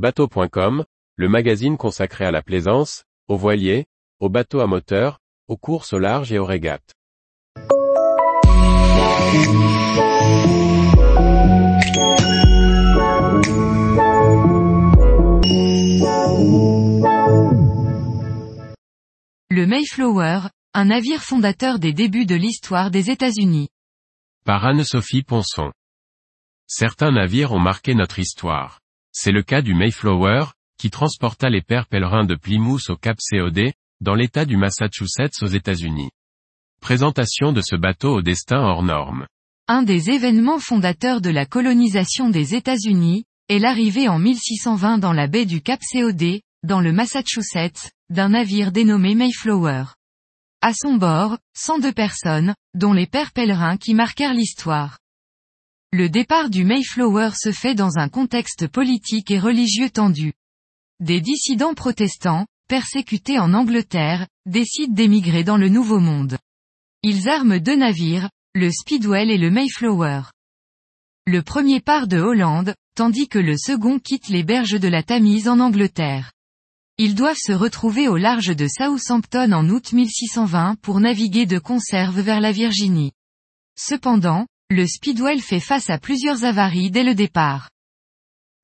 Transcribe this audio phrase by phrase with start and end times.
[0.00, 3.84] Bateau.com, le magazine consacré à la plaisance, aux voiliers,
[4.18, 6.94] aux bateaux à moteur, aux courses au large et aux régates.
[19.50, 23.68] Le Mayflower, un navire fondateur des débuts de l'histoire des États-Unis.
[24.46, 25.72] Par Anne-Sophie Ponson.
[26.66, 28.80] Certains navires ont marqué notre histoire.
[29.12, 30.46] C'est le cas du Mayflower,
[30.78, 35.46] qui transporta les pères pèlerins de Plymouth au Cap COD, dans l'état du Massachusetts aux
[35.46, 36.10] États-Unis.
[36.80, 39.26] Présentation de ce bateau au destin hors norme.
[39.68, 45.26] Un des événements fondateurs de la colonisation des États-Unis, est l'arrivée en 1620 dans la
[45.26, 49.84] baie du Cap COD, dans le Massachusetts, d'un navire dénommé Mayflower.
[50.62, 54.98] À son bord, 102 personnes, dont les pères pèlerins qui marquèrent l'histoire.
[55.92, 60.32] Le départ du Mayflower se fait dans un contexte politique et religieux tendu.
[61.00, 66.38] Des dissidents protestants, persécutés en Angleterre, décident d'émigrer dans le Nouveau Monde.
[67.02, 70.22] Ils arment deux navires, le Speedwell et le Mayflower.
[71.26, 75.48] Le premier part de Hollande, tandis que le second quitte les berges de la Tamise
[75.48, 76.30] en Angleterre.
[76.98, 82.20] Ils doivent se retrouver au large de Southampton en août 1620 pour naviguer de conserve
[82.20, 83.10] vers la Virginie.
[83.76, 87.70] Cependant, le Speedwell fait face à plusieurs avaries dès le départ.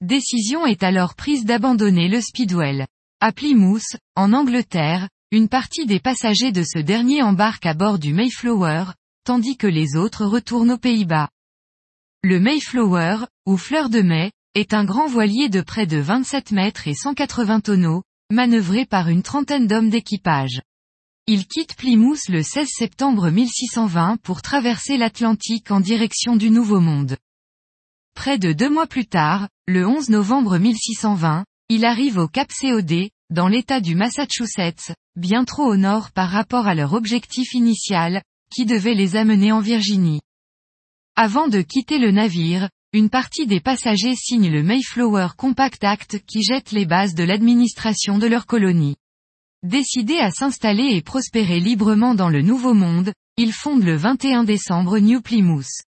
[0.00, 2.86] Décision est alors prise d'abandonner le Speedwell.
[3.20, 8.12] À Plymouth, en Angleterre, une partie des passagers de ce dernier embarquent à bord du
[8.12, 8.84] Mayflower,
[9.24, 11.28] tandis que les autres retournent aux Pays-Bas.
[12.22, 16.86] Le Mayflower, ou fleur de mai, est un grand voilier de près de 27 mètres
[16.86, 20.60] et 180 tonneaux, manœuvré par une trentaine d'hommes d'équipage.
[21.28, 27.16] Il quitte Plymouth le 16 septembre 1620 pour traverser l'Atlantique en direction du Nouveau Monde.
[28.14, 33.08] Près de deux mois plus tard, le 11 novembre 1620, il arrive au Cap COD,
[33.30, 38.22] dans l'état du Massachusetts, bien trop au nord par rapport à leur objectif initial,
[38.54, 40.20] qui devait les amener en Virginie.
[41.16, 46.44] Avant de quitter le navire, une partie des passagers signe le Mayflower Compact Act qui
[46.44, 48.94] jette les bases de l'administration de leur colonie.
[49.62, 54.98] Décidés à s'installer et prospérer librement dans le Nouveau Monde, ils fondent le 21 décembre
[54.98, 55.82] New Plymouth.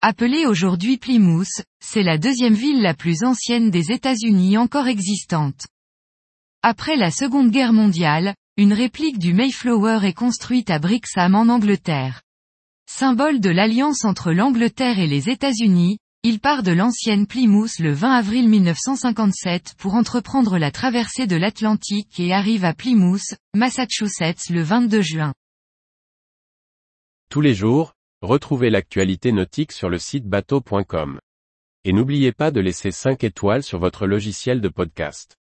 [0.00, 5.66] Appelée aujourd'hui Plymouth, c'est la deuxième ville la plus ancienne des États-Unis encore existante.
[6.62, 12.22] Après la Seconde Guerre mondiale, une réplique du Mayflower est construite à Brixham en Angleterre.
[12.88, 18.10] Symbole de l'alliance entre l'Angleterre et les États-Unis, il part de l'ancienne Plymouth le 20
[18.10, 25.00] avril 1957 pour entreprendre la traversée de l'Atlantique et arrive à Plymouth, Massachusetts le 22
[25.00, 25.32] juin.
[27.30, 31.20] Tous les jours, retrouvez l'actualité nautique sur le site bateau.com.
[31.84, 35.37] Et n'oubliez pas de laisser 5 étoiles sur votre logiciel de podcast.